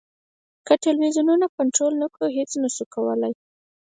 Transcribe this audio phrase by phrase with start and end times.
[0.65, 3.33] که ټلویزیونونه کنټرول نه کړو هېڅ نه شو کولای.